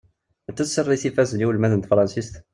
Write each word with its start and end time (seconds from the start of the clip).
Anta-tt 0.49 0.73
tarrayt 0.75 1.07
ifazen 1.09 1.43
i 1.43 1.45
ulmad 1.51 1.73
n 1.75 1.79
tefransist? 1.81 2.33